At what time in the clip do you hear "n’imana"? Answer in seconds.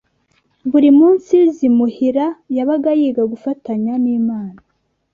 4.03-4.59